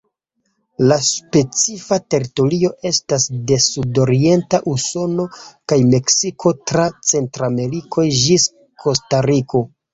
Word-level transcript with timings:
La 0.91 0.95
specifa 1.09 1.97
teritorio 2.13 2.71
estas 2.91 3.27
de 3.53 3.59
sudorienta 3.67 4.61
Usono 4.73 5.29
kaj 5.73 5.79
Meksiko 5.93 6.57
tra 6.73 6.89
Centrameriko 7.15 8.11
ĝis 8.25 8.51
Kostariko. 8.85 9.67